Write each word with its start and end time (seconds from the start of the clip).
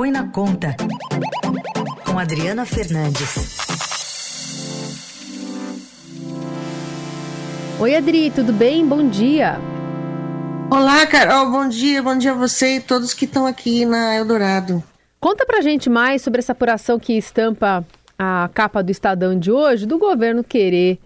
Põe 0.00 0.10
na 0.10 0.26
Conta, 0.28 0.74
com 2.06 2.18
Adriana 2.18 2.64
Fernandes. 2.64 3.58
Oi, 7.78 7.94
Adri, 7.94 8.30
tudo 8.30 8.50
bem? 8.50 8.86
Bom 8.86 9.10
dia. 9.10 9.60
Olá, 10.70 11.06
Carol, 11.06 11.50
bom 11.50 11.68
dia, 11.68 12.02
bom 12.02 12.16
dia 12.16 12.32
a 12.32 12.34
você 12.34 12.76
e 12.76 12.80
todos 12.80 13.12
que 13.12 13.26
estão 13.26 13.44
aqui 13.44 13.84
na 13.84 14.16
Eldorado. 14.16 14.82
Conta 15.20 15.44
pra 15.44 15.60
gente 15.60 15.90
mais 15.90 16.22
sobre 16.22 16.38
essa 16.38 16.52
apuração 16.52 16.98
que 16.98 17.12
estampa 17.18 17.84
a 18.18 18.48
capa 18.54 18.82
do 18.82 18.90
Estadão 18.90 19.38
de 19.38 19.52
hoje, 19.52 19.84
do 19.84 19.98
governo 19.98 20.42
querer 20.42 20.98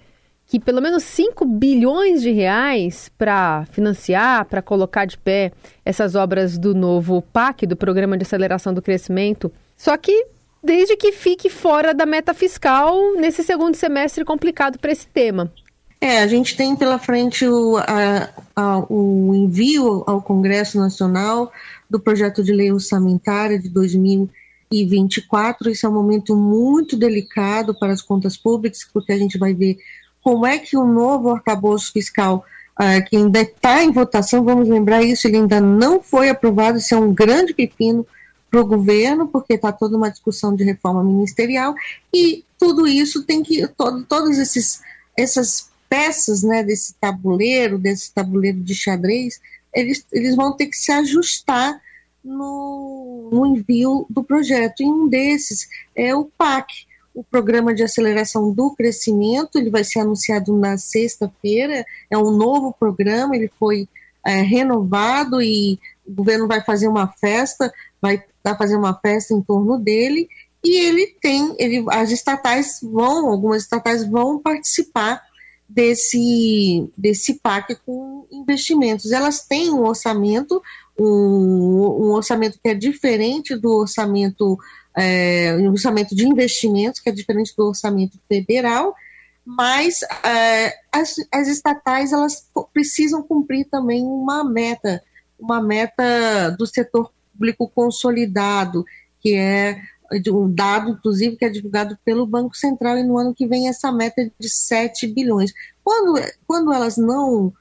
que 0.46 0.60
pelo 0.60 0.80
menos 0.80 1.02
5 1.04 1.44
bilhões 1.44 2.22
de 2.22 2.30
reais 2.30 3.10
para 3.16 3.64
financiar, 3.70 4.44
para 4.44 4.62
colocar 4.62 5.04
de 5.04 5.18
pé 5.18 5.52
essas 5.84 6.14
obras 6.14 6.58
do 6.58 6.74
novo 6.74 7.22
PAC, 7.22 7.66
do 7.66 7.76
Programa 7.76 8.16
de 8.16 8.22
Aceleração 8.22 8.74
do 8.74 8.82
Crescimento, 8.82 9.50
só 9.76 9.96
que 9.96 10.26
desde 10.62 10.96
que 10.96 11.12
fique 11.12 11.50
fora 11.50 11.92
da 11.92 12.06
meta 12.06 12.32
fiscal 12.32 13.14
nesse 13.16 13.44
segundo 13.44 13.74
semestre 13.74 14.24
complicado 14.24 14.78
para 14.78 14.92
esse 14.92 15.06
tema. 15.06 15.52
É, 16.00 16.22
a 16.22 16.26
gente 16.26 16.56
tem 16.56 16.74
pela 16.76 16.98
frente 16.98 17.46
o, 17.46 17.76
a, 17.78 18.28
a, 18.54 18.78
o 18.92 19.34
envio 19.34 20.04
ao 20.06 20.20
Congresso 20.20 20.78
Nacional 20.78 21.50
do 21.88 22.00
projeto 22.00 22.42
de 22.42 22.52
lei 22.52 22.72
orçamentária 22.72 23.58
de 23.58 23.70
2024. 23.70 25.70
Esse 25.70 25.86
é 25.86 25.88
um 25.88 25.94
momento 25.94 26.36
muito 26.36 26.96
delicado 26.96 27.74
para 27.74 27.92
as 27.92 28.02
contas 28.02 28.36
públicas, 28.36 28.86
porque 28.92 29.12
a 29.12 29.18
gente 29.18 29.38
vai 29.38 29.54
ver 29.54 29.78
como 30.24 30.46
é 30.46 30.58
que 30.58 30.74
o 30.74 30.86
novo 30.86 31.30
arcabouço 31.30 31.92
fiscal, 31.92 32.46
uh, 32.80 33.04
que 33.06 33.14
ainda 33.14 33.42
está 33.42 33.84
em 33.84 33.92
votação, 33.92 34.42
vamos 34.42 34.66
lembrar 34.66 35.02
isso, 35.02 35.28
ele 35.28 35.36
ainda 35.36 35.60
não 35.60 36.02
foi 36.02 36.30
aprovado, 36.30 36.78
isso 36.78 36.94
é 36.94 36.98
um 36.98 37.12
grande 37.12 37.52
pepino 37.52 38.06
para 38.50 38.62
o 38.62 38.66
governo, 38.66 39.28
porque 39.28 39.52
está 39.52 39.70
toda 39.70 39.98
uma 39.98 40.10
discussão 40.10 40.56
de 40.56 40.64
reforma 40.64 41.04
ministerial, 41.04 41.74
e 42.12 42.42
tudo 42.58 42.88
isso 42.88 43.24
tem 43.24 43.42
que, 43.42 43.68
todo, 43.68 44.02
todas 44.04 44.38
esses, 44.38 44.80
essas 45.14 45.68
peças 45.90 46.42
né, 46.42 46.62
desse 46.62 46.94
tabuleiro, 46.94 47.78
desse 47.78 48.10
tabuleiro 48.10 48.60
de 48.60 48.74
xadrez, 48.74 49.40
eles, 49.74 50.06
eles 50.10 50.34
vão 50.34 50.56
ter 50.56 50.68
que 50.68 50.76
se 50.76 50.90
ajustar 50.90 51.78
no, 52.24 53.28
no 53.30 53.46
envio 53.46 54.06
do 54.08 54.24
projeto. 54.24 54.82
E 54.82 54.86
um 54.86 55.06
desses 55.06 55.68
é 55.94 56.14
o 56.14 56.24
PAC, 56.24 56.86
o 57.14 57.22
programa 57.22 57.72
de 57.72 57.82
aceleração 57.82 58.52
do 58.52 58.74
crescimento, 58.74 59.56
ele 59.56 59.70
vai 59.70 59.84
ser 59.84 60.00
anunciado 60.00 60.56
na 60.56 60.76
sexta-feira, 60.76 61.86
é 62.10 62.18
um 62.18 62.30
novo 62.32 62.74
programa, 62.78 63.36
ele 63.36 63.50
foi 63.58 63.88
é, 64.26 64.40
renovado 64.42 65.40
e 65.40 65.78
o 66.04 66.12
governo 66.12 66.48
vai 66.48 66.60
fazer 66.62 66.88
uma 66.88 67.06
festa, 67.06 67.72
vai, 68.02 68.22
fazer 68.58 68.76
uma 68.76 68.94
festa 68.94 69.32
em 69.32 69.40
torno 69.40 69.78
dele, 69.78 70.28
e 70.62 70.80
ele 70.80 71.14
tem, 71.20 71.54
ele, 71.58 71.84
as 71.90 72.10
estatais 72.10 72.80
vão, 72.82 73.28
algumas 73.30 73.62
estatais 73.62 74.04
vão 74.06 74.38
participar 74.38 75.22
desse, 75.68 76.88
desse 76.96 77.34
PAC 77.34 77.76
com 77.84 78.26
investimentos. 78.30 79.12
Elas 79.12 79.46
têm 79.46 79.70
um 79.70 79.84
orçamento, 79.84 80.62
um, 80.98 81.04
um 81.04 82.12
orçamento 82.12 82.58
que 82.62 82.70
é 82.70 82.74
diferente 82.74 83.54
do 83.54 83.70
orçamento 83.70 84.58
é, 84.96 85.56
orçamento 85.68 86.14
de 86.14 86.26
investimentos, 86.26 87.00
que 87.00 87.08
é 87.08 87.12
diferente 87.12 87.54
do 87.56 87.66
orçamento 87.66 88.18
federal, 88.28 88.94
mas 89.44 90.00
é, 90.24 90.72
as, 90.90 91.16
as 91.32 91.48
estatais 91.48 92.12
elas 92.12 92.48
precisam 92.72 93.22
cumprir 93.22 93.66
também 93.66 94.02
uma 94.04 94.42
meta, 94.42 95.02
uma 95.38 95.62
meta 95.62 96.50
do 96.58 96.66
setor 96.66 97.12
público 97.32 97.68
consolidado, 97.68 98.84
que 99.20 99.34
é 99.34 99.80
um 100.28 100.52
dado, 100.52 100.90
inclusive, 100.90 101.36
que 101.36 101.44
é 101.44 101.48
divulgado 101.48 101.98
pelo 102.04 102.26
Banco 102.26 102.56
Central, 102.56 102.98
e 102.98 103.02
no 103.02 103.18
ano 103.18 103.34
que 103.34 103.46
vem 103.46 103.68
essa 103.68 103.90
meta 103.90 104.22
é 104.22 104.30
de 104.38 104.48
7 104.48 105.08
bilhões. 105.08 105.52
Quando, 105.82 106.20
quando 106.46 106.72
elas 106.72 106.96
não 106.96 107.52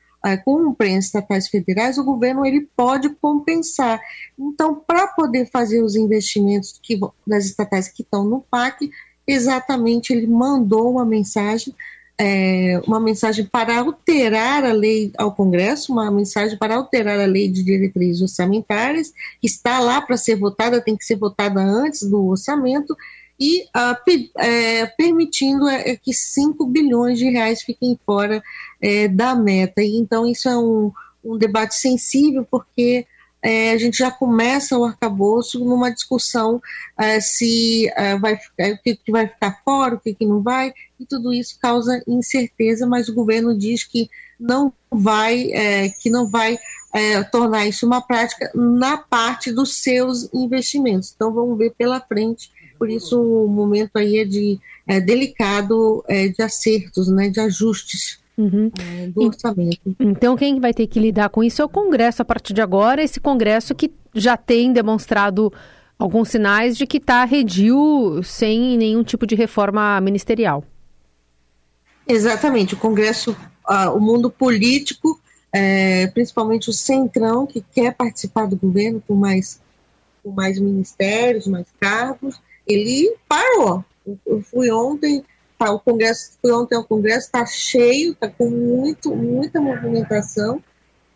cumprem 0.45 0.97
as 0.97 1.05
estatais 1.05 1.49
federais, 1.49 1.97
o 1.97 2.03
governo 2.03 2.45
ele 2.45 2.67
pode 2.77 3.09
compensar. 3.09 4.01
Então, 4.39 4.75
para 4.75 5.07
poder 5.07 5.49
fazer 5.51 5.83
os 5.83 5.95
investimentos 5.95 6.79
que, 6.81 6.99
das 7.27 7.45
estatais 7.45 7.89
que 7.89 8.01
estão 8.01 8.23
no 8.23 8.39
PAC, 8.39 8.89
exatamente 9.27 10.13
ele 10.13 10.27
mandou 10.27 10.91
uma 10.91 11.05
mensagem, 11.05 11.75
é, 12.17 12.81
uma 12.87 12.99
mensagem 12.99 13.45
para 13.45 13.79
alterar 13.79 14.63
a 14.63 14.71
lei 14.71 15.11
ao 15.17 15.33
Congresso, 15.33 15.91
uma 15.91 16.09
mensagem 16.09 16.57
para 16.57 16.75
alterar 16.75 17.19
a 17.19 17.25
lei 17.25 17.49
de 17.49 17.63
diretrizes 17.63 18.21
orçamentárias, 18.21 19.11
que 19.41 19.47
está 19.47 19.79
lá 19.79 20.01
para 20.01 20.15
ser 20.15 20.35
votada, 20.35 20.81
tem 20.81 20.95
que 20.95 21.05
ser 21.05 21.17
votada 21.17 21.61
antes 21.61 22.03
do 22.03 22.27
orçamento, 22.27 22.95
e 23.43 23.63
uh, 23.75 24.31
é, 24.37 24.85
permitindo 24.85 25.67
é, 25.67 25.97
que 25.97 26.13
5 26.13 26.65
bilhões 26.65 27.19
de 27.19 27.29
reais 27.29 27.61
fiquem 27.61 27.99
fora 28.05 28.41
é, 28.81 29.09
da 29.09 29.35
meta. 29.35 29.81
E, 29.81 29.97
então, 29.97 30.25
isso 30.25 30.47
é 30.47 30.57
um, 30.57 30.93
um 31.21 31.37
debate 31.37 31.75
sensível, 31.75 32.47
porque 32.49 33.05
é, 33.41 33.71
a 33.71 33.77
gente 33.77 33.97
já 33.97 34.09
começa 34.09 34.77
o 34.77 34.85
arcabouço 34.85 35.59
numa 35.59 35.91
discussão 35.91 36.61
é, 36.97 37.19
se 37.19 37.91
é, 37.97 38.17
vai, 38.17 38.35
o 38.35 38.81
que, 38.81 38.95
que, 38.95 39.11
vai 39.11 39.27
ficar 39.27 39.59
fora, 39.65 39.95
o 39.95 39.99
que, 39.99 40.13
que 40.13 40.25
não 40.25 40.41
vai, 40.41 40.73
e 40.97 41.05
tudo 41.05 41.33
isso 41.33 41.59
causa 41.61 42.01
incerteza, 42.07 42.87
mas 42.87 43.09
o 43.09 43.13
governo 43.13 43.57
diz 43.57 43.83
que 43.83 44.09
não 44.39 44.71
vai, 44.89 45.49
que 46.01 46.09
não 46.09 46.27
vai 46.27 46.57
tornar 47.31 47.65
isso 47.65 47.85
uma 47.85 48.01
prática 48.01 48.51
na 48.53 48.97
parte 48.97 49.51
dos 49.51 49.81
seus 49.81 50.29
investimentos. 50.33 51.13
Então 51.13 51.33
vamos 51.33 51.57
ver 51.57 51.73
pela 51.77 51.99
frente 51.99 52.49
por 52.83 52.89
isso 52.89 53.17
o 53.17 53.47
momento 53.47 53.95
aí 53.95 54.17
é 54.17 54.25
de 54.25 54.59
é, 54.85 54.99
delicado 54.99 56.03
é, 56.05 56.27
de 56.27 56.41
acertos, 56.41 57.07
né, 57.07 57.29
de 57.29 57.39
ajustes. 57.39 58.19
Uhum. 58.37 58.69
É, 58.77 59.07
do 59.07 59.27
orçamento. 59.27 59.95
Então, 59.97 60.35
quem 60.35 60.59
vai 60.59 60.73
ter 60.73 60.87
que 60.87 60.99
lidar 60.99 61.29
com 61.29 61.41
isso 61.41 61.61
é 61.61 61.65
o 61.65 61.69
Congresso 61.69 62.21
a 62.21 62.25
partir 62.25 62.51
de 62.51 62.61
agora, 62.61 63.01
esse 63.01 63.21
Congresso 63.21 63.73
que 63.73 63.89
já 64.13 64.35
tem 64.35 64.73
demonstrado 64.73 65.53
alguns 65.97 66.27
sinais 66.27 66.75
de 66.75 66.85
que 66.85 66.97
está 66.97 67.23
redio 67.23 68.21
sem 68.21 68.77
nenhum 68.77 69.01
tipo 69.01 69.25
de 69.25 69.35
reforma 69.35 70.01
ministerial. 70.01 70.65
Exatamente, 72.05 72.73
o 72.73 72.77
Congresso, 72.77 73.33
o 73.95 73.99
mundo 73.99 74.29
político, 74.29 75.21
é, 75.53 76.07
principalmente 76.07 76.69
o 76.69 76.73
Centrão, 76.73 77.47
que 77.47 77.63
quer 77.73 77.93
participar 77.93 78.47
do 78.47 78.57
governo 78.57 79.01
com 79.07 79.13
mais, 79.15 79.61
com 80.21 80.31
mais 80.31 80.59
ministérios, 80.59 81.47
mais 81.47 81.67
cargos, 81.79 82.41
ele 82.67 83.15
parou. 83.27 83.83
Eu 84.25 84.41
fui 84.41 84.71
ontem, 84.71 85.23
tá, 85.57 85.71
o 85.71 85.79
Congresso, 85.79 86.37
fui 86.41 86.51
ontem 86.51 86.75
ao 86.75 86.83
Congresso, 86.83 87.27
está 87.27 87.45
cheio, 87.45 88.11
está 88.11 88.27
com 88.27 88.49
muito, 88.49 89.15
muita 89.15 89.61
movimentação, 89.61 90.61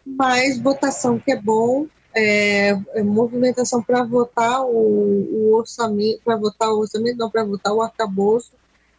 mas 0.05 0.59
votação 0.59 1.19
que 1.19 1.31
é 1.31 1.41
bom, 1.41 1.87
é, 2.15 2.69
é 2.93 3.03
movimentação 3.03 3.83
para 3.83 4.03
votar 4.03 4.63
o, 4.63 4.69
o 4.71 5.55
orçamento, 5.55 6.21
para 6.23 6.37
votar 6.37 6.69
o 6.69 6.79
orçamento, 6.79 7.17
não 7.17 7.29
para 7.29 7.43
votar 7.43 7.73
o 7.73 7.81
arcabouço, 7.81 8.51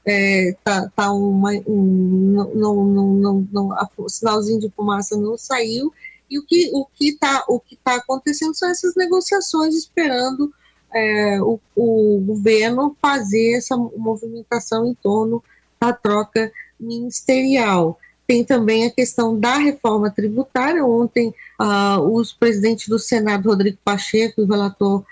é, 0.04 0.54
tá, 0.64 0.91
tá 0.94 1.12
uma, 1.12 1.53
um, 1.66 2.47
não, 2.54 2.84
não, 2.84 3.14
não, 3.14 3.48
não, 3.53 3.88
o 3.97 4.08
sinalzinho 4.08 4.60
de 4.60 4.70
fumaça 4.70 5.16
não 5.16 5.37
saiu, 5.37 5.92
e 6.31 6.38
o 6.38 6.44
que 6.44 6.70
o 6.72 6.84
que 6.84 7.10
está 7.10 7.44
o 7.48 7.58
que 7.58 7.76
tá 7.76 7.97
acontecendo 7.97 8.54
são 8.54 8.70
essas 8.70 8.94
negociações 8.94 9.75
esperando 9.75 10.53
é, 10.94 11.41
o, 11.41 11.60
o, 11.76 12.22
governo 12.26 12.97
fazer 13.00 13.56
essa 13.56 13.76
movimentação 13.76 14.87
em 14.87 14.94
torno 14.94 15.43
da 15.81 15.93
troca 15.93 16.50
ministerial. 16.78 17.99
Tem 18.26 18.44
também 18.44 18.87
a 18.87 18.91
questão 18.91 19.38
da 19.38 19.56
reforma 19.56 20.10
tributária. 20.10 20.84
Ontem, 20.84 21.32
uh, 21.60 22.00
os 22.12 22.32
presidentes 22.32 22.88
do 22.88 22.99
Senado, 22.99 23.49
Rodrigo 23.49 23.78
Pacheco, 23.84 24.43
o 24.43 24.47
relator 24.47 25.04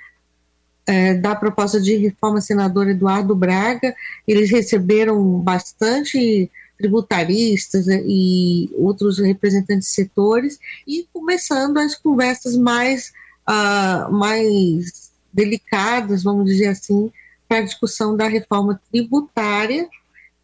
é, 0.87 1.15
da 1.15 1.34
proposta 1.34 1.81
de 1.81 1.97
reforma, 1.97 2.41
senador 2.41 2.89
Eduardo 2.89 3.34
Braga, 3.34 3.95
eles 4.27 4.51
receberam 4.51 5.21
bastante 5.41 6.51
tributaristas 6.79 7.87
e 7.89 8.71
outros 8.75 9.19
representantes 9.19 9.89
de 9.89 9.95
setores 9.95 10.59
e 10.87 11.09
começando 11.13 11.79
as 11.79 11.95
conversas 11.95 12.57
mais, 12.57 13.13
uh, 13.49 14.13
mais 14.13 15.06
delicadas, 15.36 16.22
vamos 16.22 16.47
dizer 16.47 16.68
assim, 16.68 17.12
para 17.47 17.59
a 17.59 17.62
discussão 17.62 18.16
da 18.16 18.27
reforma 18.27 18.80
tributária, 18.91 19.86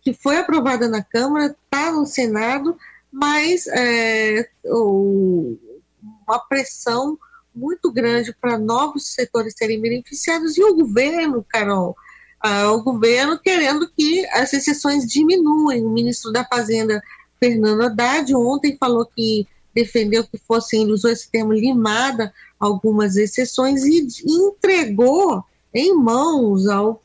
que 0.02 0.12
foi 0.12 0.36
aprovada 0.36 0.86
na 0.86 1.02
Câmara, 1.02 1.46
está 1.64 1.90
no 1.90 2.04
Senado, 2.04 2.76
mas 3.10 3.66
é, 3.68 4.48
uma 4.66 6.38
pressão 6.46 7.18
muito 7.54 7.90
grande 7.90 8.34
para 8.38 8.58
novos 8.58 9.06
setores 9.06 9.54
serem 9.56 9.80
beneficiados 9.80 10.58
e 10.58 10.62
o 10.62 10.74
governo, 10.74 11.44
Carol, 11.48 11.96
uh, 12.44 12.68
o 12.72 12.82
governo 12.82 13.38
querendo 13.38 13.90
que 13.90 14.26
as 14.26 14.52
exceções 14.52 15.06
diminuem. 15.06 15.84
O 15.84 15.90
ministro 15.90 16.32
da 16.32 16.44
Fazenda, 16.44 17.02
Fernando 17.38 17.82
Haddad, 17.82 18.34
ontem 18.34 18.76
falou 18.78 19.06
que 19.06 19.46
defendeu 19.74 20.24
que 20.24 20.38
fossem, 20.38 20.82
ele 20.82 20.92
usou 20.92 21.10
esse 21.10 21.30
termo, 21.30 21.52
limada 21.52 22.32
algumas 22.62 23.16
exceções 23.16 23.82
e 23.84 24.06
entregou 24.24 25.44
em 25.74 25.92
mãos 25.96 26.68
ao, 26.68 27.02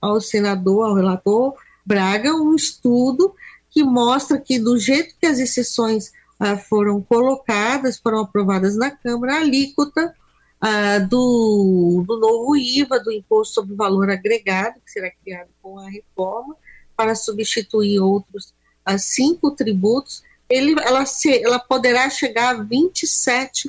ao 0.00 0.20
senador, 0.20 0.84
ao 0.84 0.94
relator 0.94 1.54
Braga, 1.84 2.32
um 2.32 2.54
estudo 2.54 3.34
que 3.68 3.82
mostra 3.82 4.38
que, 4.38 4.60
do 4.60 4.78
jeito 4.78 5.16
que 5.18 5.26
as 5.26 5.40
exceções 5.40 6.12
ah, 6.38 6.56
foram 6.56 7.02
colocadas, 7.02 7.98
foram 7.98 8.20
aprovadas 8.20 8.76
na 8.76 8.92
Câmara, 8.92 9.34
a 9.34 9.40
alíquota 9.40 10.14
ah, 10.60 11.00
do, 11.00 12.04
do 12.06 12.20
novo 12.20 12.54
IVA, 12.56 13.00
do 13.00 13.10
Imposto 13.10 13.54
sobre 13.54 13.74
Valor 13.74 14.08
Agregado, 14.08 14.78
que 14.84 14.92
será 14.92 15.10
criado 15.10 15.48
com 15.60 15.80
a 15.80 15.90
reforma, 15.90 16.54
para 16.96 17.16
substituir 17.16 17.98
outros 17.98 18.54
ah, 18.84 18.98
cinco 18.98 19.50
tributos, 19.50 20.22
ele, 20.48 20.76
ela, 20.80 21.04
se, 21.06 21.42
ela 21.42 21.58
poderá 21.58 22.08
chegar 22.08 22.54
a 22.54 22.64
27%. 22.64 23.68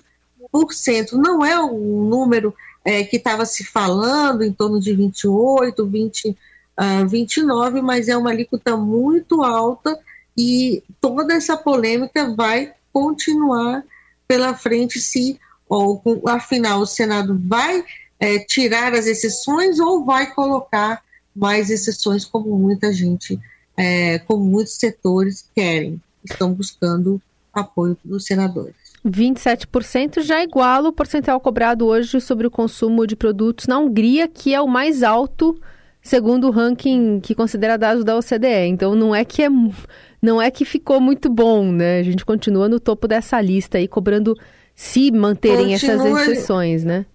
Não 1.17 1.43
é 1.43 1.59
um 1.59 2.07
número 2.07 2.53
é, 2.85 3.03
que 3.03 3.17
estava 3.17 3.45
se 3.45 3.63
falando 3.63 4.43
em 4.43 4.51
torno 4.51 4.79
de 4.79 4.93
28, 4.93 5.85
20, 5.85 6.29
uh, 6.29 7.07
29, 7.07 7.81
mas 7.81 8.07
é 8.07 8.17
uma 8.17 8.29
alíquota 8.29 8.77
muito 8.77 9.41
alta 9.41 9.97
e 10.37 10.83
toda 10.99 11.33
essa 11.33 11.55
polêmica 11.55 12.33
vai 12.35 12.73
continuar 12.91 13.83
pela 14.27 14.53
frente 14.53 14.99
se, 14.99 15.39
ou, 15.67 16.01
afinal, 16.27 16.81
o 16.81 16.85
Senado 16.85 17.39
vai 17.45 17.83
é, 18.19 18.39
tirar 18.39 18.93
as 18.93 19.05
exceções 19.05 19.79
ou 19.79 20.05
vai 20.05 20.31
colocar 20.33 21.03
mais 21.35 21.69
exceções 21.69 22.25
como 22.25 22.57
muita 22.57 22.93
gente, 22.93 23.39
é, 23.75 24.19
como 24.19 24.43
muitos 24.43 24.75
setores 24.75 25.45
querem, 25.55 26.01
estão 26.23 26.53
buscando 26.53 27.21
apoio 27.53 27.97
dos 28.03 28.25
senadores. 28.25 28.82
27% 29.05 30.21
já 30.21 30.41
iguala 30.43 30.89
o 30.89 30.93
percentual 30.93 31.39
cobrado 31.39 31.85
hoje 31.85 32.21
sobre 32.21 32.47
o 32.47 32.51
consumo 32.51 33.05
de 33.05 33.15
produtos 33.15 33.67
na 33.67 33.77
Hungria, 33.77 34.27
que 34.27 34.53
é 34.53 34.61
o 34.61 34.67
mais 34.67 35.03
alto 35.03 35.59
segundo 36.01 36.47
o 36.47 36.51
ranking 36.51 37.19
que 37.21 37.33
considera 37.33 37.77
dados 37.77 38.03
da 38.03 38.17
OCDE. 38.17 38.67
Então 38.67 38.93
não 38.93 39.15
é 39.15 39.23
que 39.23 39.41
é 39.41 39.49
não 40.21 40.41
é 40.41 40.51
que 40.51 40.65
ficou 40.65 41.01
muito 41.01 41.29
bom, 41.29 41.71
né? 41.71 41.99
A 41.99 42.03
gente 42.03 42.25
continua 42.25 42.69
no 42.69 42.79
topo 42.79 43.07
dessa 43.07 43.41
lista 43.41 43.77
aí 43.77 43.87
cobrando 43.87 44.37
se 44.75 45.11
manterem 45.11 45.71
continua... 45.71 46.19
essas 46.19 46.27
exceções, 46.27 46.83
né? 46.83 47.05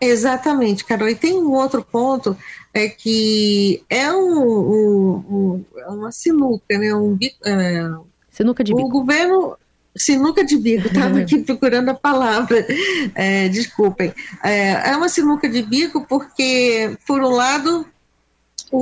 Exatamente, 0.00 0.84
Carol. 0.84 1.08
E 1.08 1.14
tem 1.14 1.34
um 1.34 1.52
outro 1.52 1.84
ponto 1.84 2.36
é 2.74 2.88
que 2.88 3.84
é 3.88 4.12
um, 4.12 4.42
um, 4.42 5.14
um 5.30 5.64
é 5.76 5.86
uma 5.86 6.10
sinuca, 6.10 6.76
né? 6.76 6.94
Um, 6.94 7.16
é, 7.44 7.88
sinuca 8.28 8.64
de 8.64 8.74
bico. 8.74 8.88
O 8.88 8.90
governo 8.90 9.56
Sinuca 9.94 10.44
de 10.44 10.56
bico, 10.56 10.88
estava 10.88 11.18
aqui 11.18 11.38
procurando 11.42 11.90
a 11.90 11.94
palavra, 11.94 12.66
é, 13.14 13.48
desculpem. 13.48 14.12
É, 14.42 14.90
é 14.90 14.96
uma 14.96 15.08
sinuca 15.08 15.48
de 15.48 15.62
bico 15.62 16.06
porque, 16.08 16.96
por 17.06 17.20
um 17.22 17.28
lado, 17.28 17.86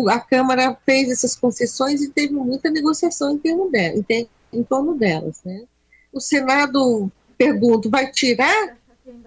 a 0.09 0.21
Câmara 0.21 0.77
fez 0.87 1.11
essas 1.11 1.35
concessões 1.35 2.01
e 2.01 2.11
teve 2.11 2.33
muita 2.33 2.71
negociação 2.71 3.33
em, 3.33 3.39
torno, 3.39 3.71
dela, 3.71 3.97
em, 4.09 4.29
em 4.53 4.62
torno 4.62 4.95
delas. 4.97 5.41
Né? 5.45 5.65
O 6.12 6.21
Senado, 6.21 7.11
pergunto, 7.37 7.91
vai 7.91 8.11
tirar, 8.13 8.77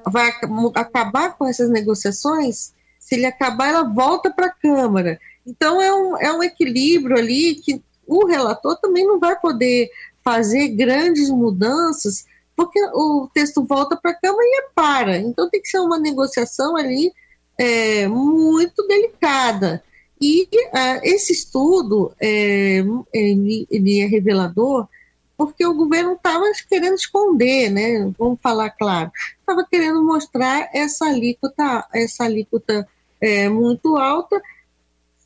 vai 0.06 0.32
acabar 0.76 1.38
com 1.38 1.46
essas 1.46 1.70
negociações? 1.70 2.74
Se 2.98 3.16
ele 3.16 3.26
acabar, 3.26 3.68
ela 3.68 3.84
volta 3.84 4.32
para 4.32 4.48
a 4.48 4.54
Câmara. 4.54 5.20
Então, 5.46 5.82
é 5.82 5.94
um, 5.94 6.18
é 6.18 6.32
um 6.32 6.42
equilíbrio 6.42 7.18
ali 7.18 7.56
que 7.56 7.84
o 8.08 8.26
relator 8.26 8.78
também 8.80 9.06
não 9.06 9.20
vai 9.20 9.38
poder 9.38 9.90
fazer 10.24 10.70
grandes 10.70 11.30
mudanças, 11.30 12.26
porque 12.56 12.80
o 12.94 13.30
texto 13.34 13.66
volta 13.66 13.96
para 13.96 14.12
a 14.12 14.16
Câmara 14.16 14.44
e 14.44 14.60
é 14.60 14.70
para. 14.74 15.18
Então 15.18 15.50
tem 15.50 15.62
que 15.62 15.70
ser 15.70 15.80
uma 15.80 16.00
negociação 16.00 16.78
ali 16.78 17.12
é, 17.58 18.08
muito 18.08 18.86
delicada. 18.88 19.84
E 20.22 20.44
uh, 20.44 21.00
esse 21.04 21.34
estudo 21.34 22.14
é, 22.22 22.82
ele, 23.14 23.68
ele, 23.70 24.00
é 24.00 24.06
revelador 24.06 24.88
porque 25.36 25.66
o 25.66 25.74
governo 25.74 26.14
estava 26.14 26.46
querendo 26.70 26.96
esconder, 26.96 27.70
né? 27.70 28.10
Vamos 28.18 28.40
falar 28.42 28.70
claro, 28.70 29.12
estava 29.40 29.68
querendo 29.70 30.02
mostrar 30.02 30.70
essa 30.74 31.06
alíquota, 31.06 31.86
essa 31.94 32.24
alíquota 32.24 32.88
é, 33.20 33.50
muito 33.50 33.98
alta 33.98 34.42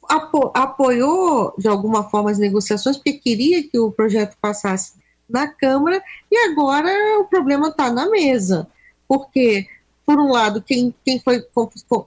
apo 0.07 0.51
apoiou 0.53 1.53
de 1.57 1.67
alguma 1.67 2.09
forma 2.09 2.31
as 2.31 2.37
negociações, 2.37 2.97
porque 2.97 3.13
queria 3.13 3.67
que 3.67 3.79
o 3.79 3.91
projeto 3.91 4.37
passasse 4.41 4.93
na 5.29 5.47
Câmara, 5.47 6.01
e 6.31 6.37
agora 6.49 6.89
o 7.19 7.25
problema 7.25 7.67
está 7.69 7.91
na 7.91 8.09
mesa. 8.09 8.67
Porque, 9.07 9.67
por 10.05 10.19
um 10.19 10.31
lado, 10.31 10.61
quem, 10.61 10.93
quem, 11.05 11.19
foi, 11.19 11.43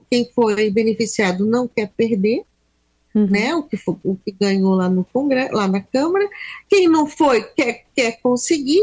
quem 0.09 0.29
foi 0.33 0.71
beneficiado 0.71 1.45
não 1.45 1.67
quer 1.67 1.91
perder, 1.95 2.43
uhum. 3.13 3.27
né, 3.27 3.55
o, 3.55 3.63
que 3.63 3.77
foi, 3.77 3.95
o 4.03 4.15
que 4.15 4.31
ganhou 4.31 4.73
lá 4.73 4.89
no 4.89 5.03
Congresso, 5.05 5.53
lá 5.53 5.67
na 5.67 5.81
Câmara, 5.81 6.27
quem 6.67 6.87
não 6.87 7.05
foi 7.05 7.43
quer, 7.43 7.85
quer 7.95 8.19
conseguir, 8.21 8.81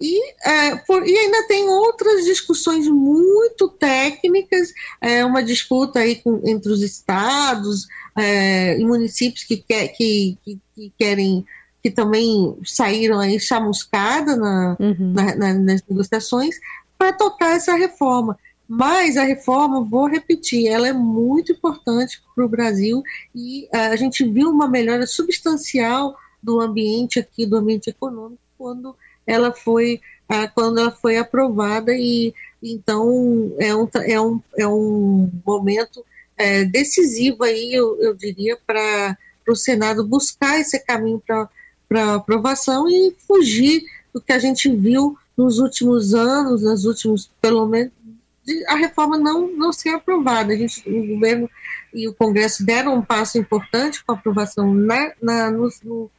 e, 0.00 0.32
é, 0.48 0.76
por, 0.76 1.06
e, 1.06 1.16
ainda 1.16 1.46
tem 1.48 1.68
outras 1.68 2.24
discussões 2.24 2.86
muito 2.88 3.68
técnicas, 3.68 4.72
é, 5.00 5.24
uma 5.24 5.42
disputa 5.42 5.98
aí 5.98 6.16
com, 6.16 6.40
entre 6.44 6.70
os 6.70 6.82
estados 6.82 7.88
é, 8.16 8.78
e 8.78 8.84
municípios 8.84 9.44
que, 9.44 9.56
quer, 9.56 9.88
que, 9.88 10.38
que, 10.44 10.60
que, 10.74 10.92
querem, 10.96 11.44
que 11.82 11.90
também 11.90 12.56
saíram 12.64 13.18
aí 13.18 13.40
chamuscada 13.40 14.36
na, 14.36 14.76
uhum. 14.78 15.12
na, 15.12 15.34
na, 15.34 15.54
nas 15.54 15.82
negociações 15.88 16.54
para 16.96 17.12
tocar 17.12 17.56
essa 17.56 17.74
reforma. 17.74 18.38
Mas 18.68 19.16
a 19.16 19.24
reforma, 19.24 19.82
vou 19.82 20.06
repetir, 20.06 20.68
ela 20.68 20.86
é 20.86 20.92
muito 20.92 21.52
importante 21.52 22.22
para 22.36 22.44
o 22.44 22.48
Brasil 22.48 23.02
e 23.34 23.66
é, 23.72 23.86
a 23.86 23.96
gente 23.96 24.24
viu 24.24 24.50
uma 24.50 24.68
melhora 24.68 25.06
substancial 25.06 26.14
do 26.40 26.60
ambiente 26.60 27.18
aqui, 27.18 27.46
do 27.46 27.56
ambiente 27.56 27.90
econômico, 27.90 28.42
quando 28.56 28.94
ela 29.28 29.52
foi 29.52 30.00
quando 30.54 30.78
ela 30.78 30.90
foi 30.90 31.16
aprovada 31.16 31.94
e 31.94 32.34
então 32.62 33.54
é 33.58 33.74
um, 33.74 33.88
é 34.04 34.20
um, 34.20 34.40
é 34.58 34.68
um 34.68 35.30
momento 35.46 36.04
é, 36.36 36.64
decisivo 36.64 37.44
aí, 37.44 37.72
eu, 37.72 38.00
eu 38.00 38.14
diria, 38.14 38.56
para 38.66 39.16
o 39.48 39.56
Senado 39.56 40.06
buscar 40.06 40.58
esse 40.60 40.78
caminho 40.80 41.22
para 41.88 42.14
aprovação 42.14 42.88
e 42.88 43.14
fugir 43.26 43.82
do 44.12 44.20
que 44.20 44.32
a 44.32 44.38
gente 44.38 44.68
viu 44.74 45.16
nos 45.36 45.58
últimos 45.58 46.14
anos, 46.14 46.62
nos 46.62 46.84
últimos, 46.84 47.30
pelo 47.40 47.66
menos, 47.66 47.92
a 48.66 48.76
reforma 48.76 49.18
não, 49.18 49.48
não 49.48 49.72
ser 49.72 49.90
aprovada. 49.90 50.52
A 50.52 50.56
gente, 50.56 50.88
o 50.88 51.14
governo 51.14 51.50
e 51.92 52.08
o 52.08 52.14
Congresso 52.14 52.64
deram 52.64 52.96
um 52.96 53.02
passo 53.02 53.38
importante 53.38 54.02
com 54.04 54.12
a 54.12 54.14
aprovação 54.14 54.72
na, 54.72 55.12
na, 55.20 55.50
no, 55.50 55.68
no 55.84 56.10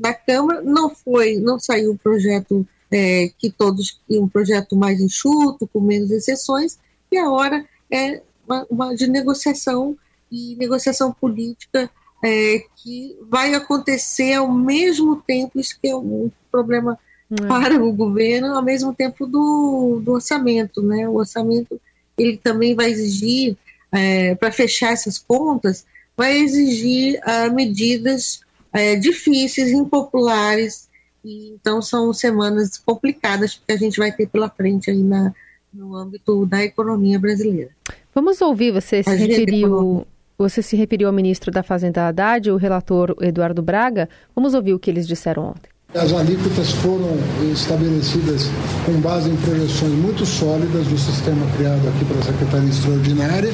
da 0.00 0.14
Câmara, 0.14 0.62
não 0.62 0.88
foi, 0.88 1.36
não 1.36 1.60
saiu 1.60 1.92
o 1.92 1.98
projeto 1.98 2.66
é, 2.90 3.30
que 3.38 3.50
todos, 3.50 4.00
um 4.10 4.26
projeto 4.26 4.74
mais 4.74 4.98
enxuto, 4.98 5.68
com 5.68 5.80
menos 5.80 6.10
exceções, 6.10 6.78
e 7.12 7.18
a 7.18 7.30
hora 7.30 7.64
é 7.92 8.22
uma, 8.48 8.66
uma 8.70 8.96
de 8.96 9.06
negociação 9.06 9.96
e 10.32 10.56
negociação 10.56 11.12
política 11.12 11.90
é, 12.24 12.64
que 12.76 13.16
vai 13.28 13.54
acontecer 13.54 14.32
ao 14.34 14.50
mesmo 14.50 15.16
tempo, 15.16 15.60
isso 15.60 15.78
que 15.80 15.88
é 15.88 15.96
um 15.96 16.30
problema 16.50 16.98
é. 17.30 17.46
para 17.46 17.82
o 17.82 17.92
governo, 17.92 18.54
ao 18.54 18.62
mesmo 18.62 18.94
tempo 18.94 19.26
do, 19.26 20.00
do 20.02 20.12
orçamento, 20.12 20.82
né? 20.82 21.08
O 21.08 21.16
orçamento 21.16 21.80
ele 22.16 22.36
também 22.36 22.74
vai 22.74 22.90
exigir, 22.90 23.56
é, 23.92 24.34
para 24.34 24.50
fechar 24.50 24.92
essas 24.92 25.18
contas, 25.18 25.84
vai 26.16 26.36
exigir 26.38 27.18
uh, 27.20 27.54
medidas 27.54 28.40
é, 28.72 28.96
difíceis, 28.96 29.70
impopulares, 29.70 30.88
e, 31.24 31.54
então 31.54 31.80
são 31.80 32.12
semanas 32.12 32.78
complicadas 32.78 33.54
que 33.54 33.72
a 33.72 33.76
gente 33.76 33.98
vai 33.98 34.12
ter 34.12 34.26
pela 34.26 34.48
frente 34.48 34.90
aí 34.90 35.02
na, 35.02 35.32
no 35.72 35.96
âmbito 35.96 36.46
da 36.46 36.62
economia 36.62 37.18
brasileira. 37.18 37.70
Vamos 38.14 38.40
ouvir, 38.40 38.72
você 38.72 39.02
se 39.02 39.14
referiu, 39.14 40.06
você 40.36 40.62
se 40.62 40.76
referiu 40.76 41.08
ao 41.08 41.14
ministro 41.14 41.50
da 41.50 41.62
Fazenda 41.62 42.08
Haddad, 42.08 42.50
o 42.50 42.56
relator 42.56 43.16
Eduardo 43.20 43.62
Braga. 43.62 44.08
Vamos 44.34 44.54
ouvir 44.54 44.74
o 44.74 44.78
que 44.78 44.90
eles 44.90 45.06
disseram 45.06 45.50
ontem. 45.50 45.69
As 45.92 46.12
alíquotas 46.12 46.70
foram 46.70 47.18
estabelecidas 47.52 48.46
com 48.86 48.92
base 49.00 49.28
em 49.28 49.34
projeções 49.34 49.92
muito 49.92 50.24
sólidas 50.24 50.86
do 50.86 50.96
sistema 50.96 51.44
criado 51.56 51.88
aqui 51.88 52.04
pela 52.04 52.22
Secretaria 52.22 52.68
Extraordinária 52.68 53.52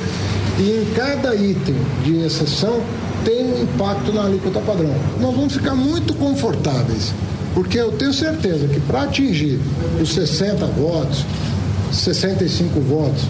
e 0.59 0.83
em 0.83 0.95
cada 0.95 1.35
item 1.35 1.75
de 2.05 2.19
exceção 2.19 2.83
tem 3.25 3.43
um 3.43 3.63
impacto 3.63 4.13
na 4.13 4.25
alíquota 4.25 4.61
padrão. 4.61 4.95
Nós 5.19 5.35
vamos 5.35 5.55
ficar 5.55 5.75
muito 5.75 6.13
confortáveis, 6.13 7.15
porque 7.55 7.79
eu 7.79 7.93
tenho 7.93 8.13
certeza 8.13 8.69
que 8.69 8.81
para 8.81 9.05
atingir 9.05 9.59
os 9.99 10.13
60 10.13 10.67
votos, 10.67 11.25
65 11.91 12.79
votos 12.81 13.25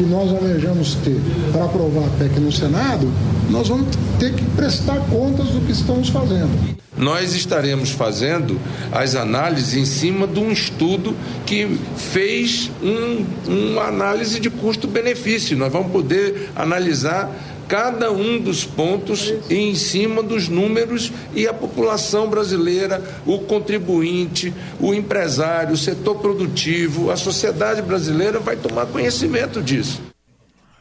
que 0.00 0.04
nós 0.06 0.32
almejamos 0.32 0.94
ter 1.04 1.20
para 1.52 1.66
aprovar 1.66 2.06
a 2.06 2.10
PEC 2.18 2.40
no 2.40 2.50
Senado, 2.50 3.06
nós 3.50 3.68
vamos 3.68 3.86
ter 4.18 4.32
que 4.32 4.42
prestar 4.56 4.98
contas 5.10 5.48
do 5.48 5.60
que 5.66 5.72
estamos 5.72 6.08
fazendo. 6.08 6.48
Nós 6.96 7.34
estaremos 7.34 7.90
fazendo 7.90 8.58
as 8.90 9.14
análises 9.14 9.74
em 9.74 9.84
cima 9.84 10.26
de 10.26 10.40
um 10.40 10.50
estudo 10.50 11.14
que 11.44 11.78
fez 11.96 12.70
um, 12.82 13.26
uma 13.72 13.88
análise 13.88 14.40
de 14.40 14.48
custo-benefício. 14.48 15.54
Nós 15.56 15.70
vamos 15.70 15.92
poder 15.92 16.48
analisar 16.56 17.30
cada 17.70 18.10
um 18.10 18.40
dos 18.40 18.64
pontos 18.64 19.32
em 19.48 19.76
cima 19.76 20.24
dos 20.24 20.48
números 20.48 21.12
e 21.32 21.46
a 21.46 21.54
população 21.54 22.28
brasileira, 22.28 23.00
o 23.24 23.38
contribuinte, 23.38 24.52
o 24.80 24.92
empresário, 24.92 25.74
o 25.74 25.76
setor 25.76 26.16
produtivo, 26.16 27.12
a 27.12 27.16
sociedade 27.16 27.80
brasileira 27.80 28.40
vai 28.40 28.56
tomar 28.56 28.86
conhecimento 28.86 29.62
disso. 29.62 30.02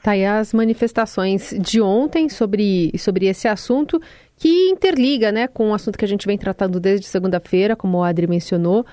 Tá 0.01 0.11
aí 0.11 0.25
as 0.25 0.51
manifestações 0.51 1.53
de 1.59 1.79
ontem 1.79 2.27
sobre, 2.27 2.91
sobre 2.97 3.27
esse 3.27 3.47
assunto 3.47 4.01
que 4.35 4.69
interliga 4.69 5.31
né, 5.31 5.47
com 5.47 5.69
o 5.69 5.73
assunto 5.75 5.95
que 5.95 6.05
a 6.05 6.07
gente 6.07 6.25
vem 6.25 6.39
tratando 6.39 6.79
desde 6.79 7.05
segunda-feira, 7.05 7.75
como 7.75 7.99
o 7.99 8.03
Adri 8.03 8.25
mencionou, 8.25 8.83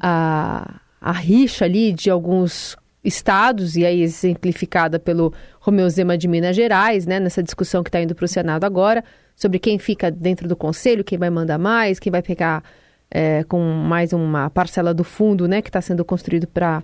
a, 0.00 0.80
a 0.98 1.12
rixa 1.12 1.66
ali 1.66 1.92
de 1.92 2.08
alguns 2.08 2.74
estados, 3.04 3.76
e 3.76 3.84
aí 3.84 4.02
exemplificada 4.02 4.98
pelo 4.98 5.32
Romeu 5.60 5.88
Zema 5.90 6.16
de 6.16 6.26
Minas 6.26 6.56
Gerais, 6.56 7.06
né, 7.06 7.20
nessa 7.20 7.42
discussão 7.42 7.82
que 7.82 7.88
está 7.88 8.00
indo 8.00 8.14
para 8.14 8.24
o 8.24 8.28
Senado 8.28 8.64
agora, 8.64 9.04
sobre 9.36 9.58
quem 9.58 9.78
fica 9.78 10.10
dentro 10.10 10.48
do 10.48 10.56
Conselho, 10.56 11.04
quem 11.04 11.18
vai 11.18 11.30
mandar 11.30 11.58
mais, 11.58 11.98
quem 11.98 12.10
vai 12.10 12.22
pegar 12.22 12.62
é, 13.10 13.44
com 13.44 13.60
mais 13.60 14.12
uma 14.12 14.50
parcela 14.50 14.92
do 14.92 15.04
fundo 15.04 15.46
né, 15.46 15.62
que 15.62 15.68
está 15.68 15.80
sendo 15.80 16.04
construído 16.04 16.46
para 16.46 16.82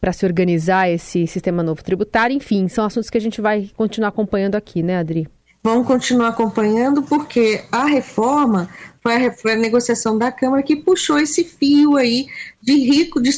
para 0.00 0.12
se 0.12 0.26
organizar 0.26 0.90
esse 0.90 1.28
sistema 1.28 1.62
novo 1.62 1.80
tributário. 1.84 2.34
Enfim, 2.34 2.66
são 2.66 2.84
assuntos 2.84 3.08
que 3.08 3.16
a 3.16 3.20
gente 3.20 3.40
vai 3.40 3.70
continuar 3.76 4.08
acompanhando 4.08 4.56
aqui, 4.56 4.82
né, 4.82 4.98
Adri? 4.98 5.28
Vamos 5.62 5.86
continuar 5.86 6.28
acompanhando 6.28 7.02
porque 7.02 7.64
a 7.70 7.86
reforma 7.86 8.68
foi 9.00 9.14
a, 9.14 9.32
foi 9.32 9.52
a, 9.52 9.56
negociação 9.56 10.18
da 10.18 10.32
Câmara 10.32 10.62
que 10.62 10.76
puxou 10.76 11.18
esse 11.18 11.44
fio 11.44 11.96
aí 11.96 12.26
de 12.60 12.72
rico 12.72 13.20
de, 13.20 13.30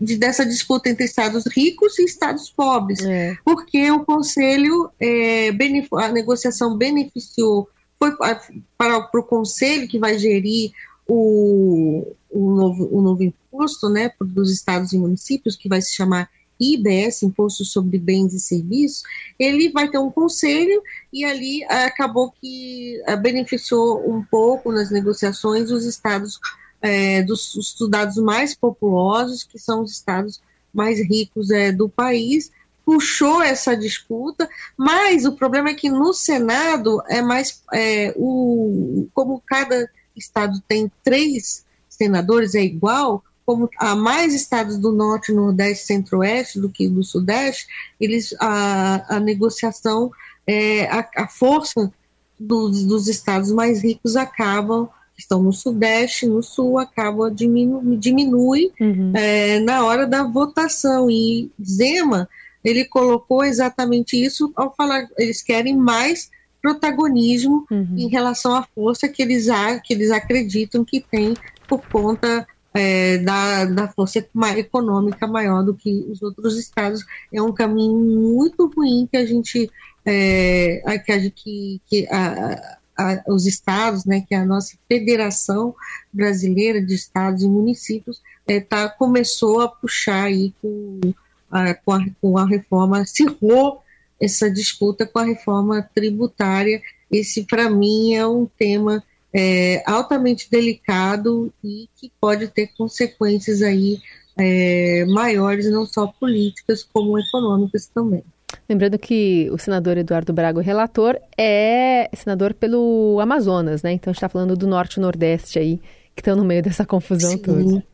de 0.00 0.16
dessa 0.16 0.44
disputa 0.44 0.88
entre 0.88 1.04
estados 1.04 1.44
ricos 1.46 1.98
e 1.98 2.04
estados 2.04 2.50
pobres, 2.50 3.00
é. 3.02 3.36
porque 3.44 3.90
o 3.90 4.04
Conselho 4.04 4.90
é, 5.00 5.50
a 5.92 6.08
negociação 6.08 6.76
beneficiou 6.76 7.68
foi 7.98 8.16
para, 8.16 8.40
para 8.76 9.20
o 9.20 9.24
Conselho 9.24 9.88
que 9.88 9.98
vai 9.98 10.18
gerir 10.18 10.72
o, 11.06 12.14
o, 12.30 12.54
novo, 12.54 12.88
o 12.92 13.00
novo 13.00 13.22
imposto 13.22 13.88
né, 13.88 14.12
dos 14.20 14.52
estados 14.52 14.92
e 14.92 14.98
municípios, 14.98 15.56
que 15.56 15.68
vai 15.68 15.82
se 15.82 15.94
chamar 15.94 16.30
IBS, 16.58 17.22
Imposto 17.22 17.64
sobre 17.64 17.98
Bens 17.98 18.34
e 18.34 18.40
Serviços, 18.40 19.02
ele 19.38 19.70
vai 19.70 19.88
ter 19.88 19.98
um 19.98 20.10
conselho 20.10 20.82
e 21.12 21.24
ali 21.24 21.64
ah, 21.64 21.84
acabou 21.84 22.30
que 22.30 23.02
ah, 23.06 23.16
beneficiou 23.16 24.08
um 24.10 24.22
pouco 24.22 24.72
nas 24.72 24.90
negociações 24.90 25.70
os 25.70 25.84
estados 25.84 26.40
é, 26.80 27.22
dos 27.22 27.54
estudados 27.56 28.16
mais 28.16 28.54
populosos, 28.54 29.42
que 29.42 29.58
são 29.58 29.82
os 29.82 29.92
estados 29.92 30.40
mais 30.72 31.00
ricos 31.00 31.50
é, 31.50 31.72
do 31.72 31.88
país, 31.88 32.50
puxou 32.84 33.42
essa 33.42 33.76
disputa, 33.76 34.48
mas 34.76 35.24
o 35.24 35.32
problema 35.32 35.70
é 35.70 35.74
que 35.74 35.90
no 35.90 36.14
Senado 36.14 37.02
é 37.08 37.20
mais 37.20 37.62
é, 37.72 38.14
o 38.16 39.06
como 39.12 39.42
cada 39.44 39.90
estado 40.16 40.62
tem 40.66 40.90
três 41.04 41.64
senadores 41.88 42.54
é 42.54 42.62
igual, 42.62 43.22
como 43.48 43.70
há 43.78 43.96
mais 43.96 44.34
estados 44.34 44.76
do 44.76 44.92
norte, 44.92 45.32
nordeste, 45.32 45.86
centro-oeste 45.86 46.60
do 46.60 46.68
que 46.68 46.86
do 46.86 47.02
sudeste, 47.02 47.66
eles 47.98 48.34
a, 48.38 49.16
a 49.16 49.18
negociação, 49.18 50.10
é, 50.46 50.84
a, 50.84 51.08
a, 51.16 51.26
força 51.26 51.90
dos, 52.38 52.84
dos, 52.84 53.08
estados 53.08 53.50
mais 53.50 53.82
ricos 53.82 54.16
acabam 54.16 54.86
estão 55.16 55.42
no 55.42 55.50
sudeste, 55.50 56.26
no 56.26 56.42
sul, 56.42 56.78
acaba 56.78 57.30
diminu, 57.30 57.96
diminui 57.96 58.70
uhum. 58.78 59.12
é, 59.16 59.60
na 59.60 59.82
hora 59.82 60.06
da 60.06 60.24
votação 60.24 61.10
e 61.10 61.50
Zema 61.58 62.28
ele 62.62 62.84
colocou 62.84 63.42
exatamente 63.42 64.22
isso 64.22 64.52
ao 64.54 64.74
falar 64.76 65.08
eles 65.16 65.40
querem 65.40 65.74
mais 65.74 66.30
protagonismo 66.60 67.66
uhum. 67.70 67.94
em 67.96 68.08
relação 68.08 68.54
à 68.54 68.62
força 68.74 69.08
que 69.08 69.22
eles, 69.22 69.46
que 69.86 69.94
eles 69.94 70.10
acreditam 70.10 70.84
que 70.84 71.00
tem 71.00 71.32
por 71.66 71.80
conta 71.88 72.46
é, 72.74 73.18
da, 73.18 73.64
da 73.64 73.88
força 73.88 74.24
econômica 74.56 75.26
maior 75.26 75.62
do 75.62 75.74
que 75.74 76.06
os 76.10 76.22
outros 76.22 76.58
estados. 76.58 77.04
É 77.32 77.40
um 77.40 77.52
caminho 77.52 77.98
muito 77.98 78.70
ruim 78.74 79.08
que 79.10 79.16
a 79.16 79.26
gente, 79.26 79.70
é, 80.04 80.82
que, 81.34 81.80
que 81.86 82.06
a, 82.08 82.78
a, 82.96 83.24
os 83.28 83.46
estados, 83.46 84.04
né, 84.04 84.24
que 84.26 84.34
a 84.34 84.44
nossa 84.44 84.76
Federação 84.88 85.74
Brasileira 86.12 86.82
de 86.82 86.94
Estados 86.94 87.42
e 87.42 87.48
Municípios 87.48 88.20
é, 88.46 88.60
tá, 88.60 88.88
começou 88.88 89.60
a 89.60 89.68
puxar 89.68 90.24
aí 90.24 90.52
com 90.60 91.00
a, 91.50 91.74
com 91.74 91.92
a, 91.92 92.06
com 92.20 92.38
a 92.38 92.46
reforma, 92.46 93.00
acirrou 93.00 93.82
essa 94.20 94.50
disputa 94.50 95.06
com 95.06 95.18
a 95.20 95.24
reforma 95.24 95.88
tributária. 95.94 96.82
Esse, 97.10 97.44
para 97.44 97.70
mim, 97.70 98.14
é 98.14 98.26
um 98.26 98.46
tema 98.46 99.02
é, 99.32 99.82
altamente 99.86 100.50
delicado 100.50 101.52
e 101.62 101.88
que 101.96 102.10
pode 102.20 102.48
ter 102.48 102.68
consequências 102.76 103.62
aí 103.62 103.98
é, 104.38 105.04
maiores, 105.06 105.70
não 105.70 105.84
só 105.84 106.06
políticas, 106.06 106.82
como 106.84 107.18
econômicas 107.18 107.86
também. 107.86 108.22
Lembrando 108.68 108.98
que 108.98 109.48
o 109.50 109.58
senador 109.58 109.98
Eduardo 109.98 110.32
Braga, 110.32 110.58
o 110.58 110.62
relator, 110.62 111.18
é 111.36 112.08
senador 112.14 112.54
pelo 112.54 113.18
Amazonas, 113.20 113.82
né? 113.82 113.92
Então 113.92 114.10
a 114.10 114.12
gente 114.12 114.18
está 114.18 114.28
falando 114.28 114.56
do 114.56 114.66
norte 114.66 114.96
e 114.96 115.00
nordeste 115.00 115.58
aí, 115.58 115.78
que 116.14 116.20
estão 116.20 116.36
no 116.36 116.44
meio 116.44 116.62
dessa 116.62 116.86
confusão 116.86 117.32
Sim. 117.32 117.38
toda. 117.38 117.84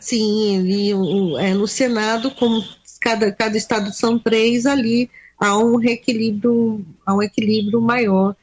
Sim, 0.00 0.58
ele, 0.58 0.90
é, 1.38 1.54
no 1.54 1.66
Senado, 1.66 2.30
como 2.32 2.62
cada, 3.00 3.30
cada 3.32 3.56
estado 3.56 3.92
são 3.92 4.18
três, 4.18 4.66
ali 4.66 5.10
há 5.38 5.56
um 5.58 5.82
equilíbrio, 5.82 6.84
há 7.06 7.14
um 7.14 7.22
equilíbrio 7.22 7.80
maior 7.80 8.34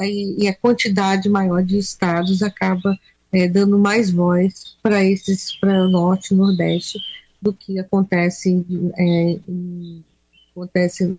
e, 0.00 0.44
e 0.44 0.48
a 0.48 0.54
quantidade 0.54 1.28
maior 1.28 1.62
de 1.62 1.78
estados 1.78 2.42
acaba 2.42 2.98
é, 3.32 3.48
dando 3.48 3.78
mais 3.78 4.10
voz 4.10 4.76
para 4.82 5.04
esses, 5.04 5.54
para 5.58 5.84
o 5.84 5.88
norte 5.88 6.32
e 6.32 6.36
nordeste 6.36 6.98
do 7.40 7.52
que 7.52 7.78
acontece, 7.78 8.64
é, 8.96 9.38
acontece 10.50 11.16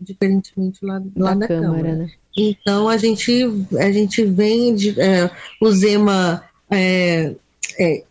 diferentemente 0.00 0.84
lá, 0.84 1.02
lá 1.16 1.34
na 1.34 1.46
Câmara. 1.46 1.72
Câmara. 1.72 1.96
Né? 1.96 2.10
Então 2.36 2.88
a 2.88 2.96
gente, 2.96 3.44
a 3.78 3.92
gente 3.92 4.24
vem, 4.24 4.74
de, 4.74 5.00
é, 5.00 5.30
o 5.60 5.70
Zema 5.70 6.44
é, 6.70 7.34
é, 7.78 8.02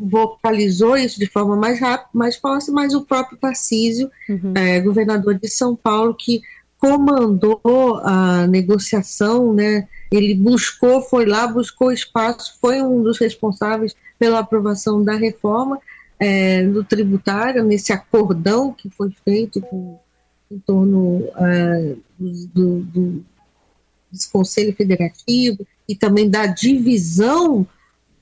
vocalizou 0.00 0.96
isso 0.96 1.18
de 1.18 1.26
forma 1.26 1.56
mais 1.56 1.80
rápida, 1.80 2.10
mais 2.12 2.36
fácil, 2.36 2.74
mas 2.74 2.94
o 2.94 3.02
próprio 3.02 3.38
Tarcísio, 3.38 4.10
uhum. 4.28 4.52
é, 4.56 4.80
governador 4.80 5.38
de 5.38 5.48
São 5.48 5.74
Paulo, 5.74 6.14
que 6.14 6.42
comandou 6.84 7.96
a 8.04 8.46
negociação, 8.46 9.54
né? 9.54 9.88
Ele 10.12 10.34
buscou, 10.34 11.00
foi 11.00 11.24
lá, 11.24 11.46
buscou 11.46 11.90
espaço, 11.90 12.58
foi 12.60 12.82
um 12.82 13.02
dos 13.02 13.18
responsáveis 13.18 13.96
pela 14.18 14.40
aprovação 14.40 15.02
da 15.02 15.16
reforma 15.16 15.80
é, 16.20 16.62
do 16.62 16.84
tributário, 16.84 17.64
nesse 17.64 17.90
acordão 17.90 18.70
que 18.70 18.90
foi 18.90 19.10
feito 19.24 19.62
com, 19.62 19.98
em 20.50 20.58
torno 20.58 21.26
é, 21.38 21.94
do, 22.18 22.80
do, 22.80 22.80
do, 22.82 23.24
Conselho 24.30 24.76
Federativo 24.76 25.66
e 25.88 25.96
também 25.96 26.28
da 26.28 26.44
divisão, 26.44 27.66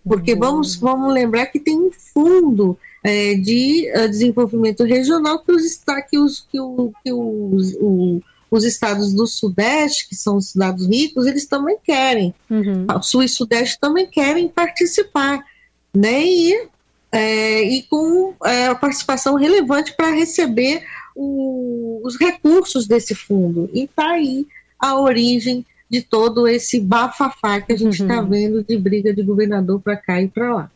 porque 0.05 0.35
uhum. 0.35 0.39
vamos, 0.39 0.77
vamos 0.77 1.13
lembrar 1.13 1.47
que 1.47 1.59
tem 1.59 1.77
um 1.77 1.91
fundo 1.91 2.79
é, 3.03 3.35
de 3.35 3.91
uh, 3.95 4.09
desenvolvimento 4.09 4.85
regional 4.85 5.41
que 5.41 5.51
os, 5.51 5.83
que 6.09 6.19
os, 6.19 6.41
que 6.41 6.61
o, 6.61 6.93
que 7.05 7.13
os, 7.13 7.75
o, 7.81 8.23
os 8.53 8.65
estados 8.65 9.15
do 9.15 9.27
Sudeste, 9.27 10.07
que 10.07 10.15
são 10.15 10.37
os 10.37 10.49
estados 10.49 10.87
ricos, 10.87 11.27
eles 11.27 11.47
também 11.47 11.79
querem. 11.83 12.35
Uhum. 12.51 12.87
O 12.95 13.03
Sul 13.03 13.23
e 13.23 13.29
Sudeste 13.29 13.81
também 13.81 14.07
querem 14.07 14.47
participar, 14.47 15.43
né? 15.95 16.23
E, 16.23 16.69
é, 17.11 17.63
e 17.63 17.83
com 17.85 18.35
é, 18.45 18.67
a 18.67 18.75
participação 18.75 19.37
relevante 19.37 19.95
para 19.97 20.11
receber 20.11 20.85
o, 21.17 22.03
os 22.05 22.19
recursos 22.19 22.87
desse 22.87 23.15
fundo. 23.15 23.71
E 23.73 23.85
está 23.85 24.11
aí 24.11 24.47
a 24.79 25.01
origem 25.01 25.65
de 25.89 26.03
todo 26.03 26.47
esse 26.47 26.79
bafafá 26.79 27.59
que 27.59 27.73
a 27.73 27.77
gente 27.79 28.03
está 28.03 28.21
uhum. 28.21 28.29
vendo 28.29 28.63
de 28.63 28.77
briga 28.77 29.15
de 29.15 29.23
governador 29.23 29.81
para 29.81 29.97
cá 29.97 30.21
e 30.21 30.29
para 30.29 30.55
lá. 30.55 30.71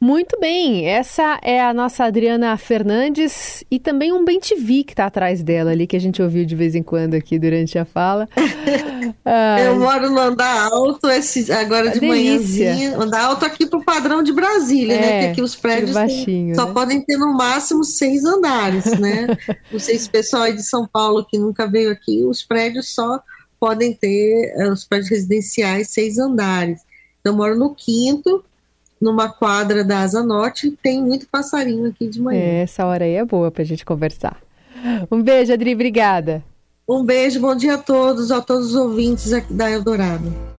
Muito 0.00 0.38
bem, 0.38 0.86
essa 0.86 1.40
é 1.42 1.60
a 1.60 1.74
nossa 1.74 2.04
Adriana 2.04 2.56
Fernandes 2.56 3.64
e 3.68 3.80
também 3.80 4.12
um 4.12 4.24
bem 4.24 4.38
TV 4.38 4.84
que 4.84 4.92
está 4.92 5.06
atrás 5.06 5.42
dela 5.42 5.72
ali, 5.72 5.88
que 5.88 5.96
a 5.96 6.00
gente 6.00 6.22
ouviu 6.22 6.44
de 6.44 6.54
vez 6.54 6.76
em 6.76 6.84
quando 6.84 7.14
aqui 7.14 7.36
durante 7.36 7.76
a 7.76 7.84
fala. 7.84 8.28
ah, 9.24 9.60
Eu 9.60 9.76
moro 9.76 10.08
no 10.08 10.20
andar 10.20 10.70
alto, 10.70 11.08
esse, 11.08 11.50
agora 11.52 11.90
de 11.90 11.98
delícia. 11.98 12.70
manhãzinha. 12.70 12.96
Andar 12.96 13.24
alto 13.24 13.44
aqui 13.44 13.66
pro 13.66 13.84
padrão 13.84 14.22
de 14.22 14.32
Brasília, 14.32 14.94
é, 14.94 15.00
né? 15.00 15.10
Porque 15.10 15.32
aqui 15.32 15.42
os 15.42 15.56
prédios 15.56 15.94
baixinho, 15.94 16.54
só 16.54 16.66
né? 16.66 16.72
podem 16.72 17.00
ter 17.00 17.16
no 17.16 17.36
máximo 17.36 17.82
seis 17.82 18.24
andares, 18.24 18.86
né? 19.00 19.26
Não 19.72 19.80
sei 19.80 19.98
se 19.98 20.06
o 20.08 20.12
pessoal 20.12 20.44
aí 20.44 20.54
de 20.54 20.62
São 20.62 20.86
Paulo 20.86 21.26
que 21.28 21.36
nunca 21.36 21.66
veio 21.66 21.90
aqui, 21.90 22.24
os 22.24 22.44
prédios 22.44 22.94
só 22.94 23.20
podem 23.58 23.92
ter, 23.92 24.54
eh, 24.56 24.70
os 24.70 24.84
prédios 24.84 25.10
residenciais, 25.10 25.88
seis 25.88 26.18
andares. 26.18 26.82
Então, 27.20 27.32
eu 27.32 27.36
moro 27.36 27.58
no 27.58 27.74
quinto, 27.74 28.44
numa 29.00 29.28
quadra 29.28 29.84
da 29.84 30.00
Asa 30.00 30.22
Norte, 30.22 30.76
tem 30.82 31.02
muito 31.02 31.26
passarinho 31.28 31.88
aqui 31.88 32.06
de 32.06 32.20
manhã. 32.20 32.40
É, 32.40 32.62
essa 32.62 32.84
hora 32.84 33.04
aí 33.04 33.14
é 33.14 33.24
boa 33.24 33.50
para 33.50 33.62
a 33.62 33.66
gente 33.66 33.84
conversar. 33.84 34.40
Um 35.10 35.22
beijo, 35.22 35.52
Adri, 35.52 35.74
obrigada. 35.74 36.42
Um 36.88 37.04
beijo, 37.04 37.40
bom 37.40 37.54
dia 37.54 37.74
a 37.74 37.78
todos, 37.78 38.30
a 38.30 38.40
todos 38.40 38.68
os 38.68 38.74
ouvintes 38.74 39.32
aqui 39.32 39.52
da 39.52 39.70
Eldorado. 39.70 40.56